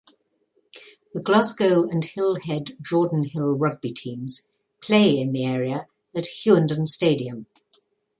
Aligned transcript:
The 1.13 1.21
Glasgow 1.21 1.87
and 1.87 2.01
Hillhead-Jordanhill 2.03 3.55
rugby 3.61 3.93
teams 3.93 4.49
play 4.81 5.19
in 5.21 5.31
the 5.31 5.45
area 5.45 5.85
at 6.15 6.25
"Hughenden 6.39 6.87
Stadium". 6.87 7.45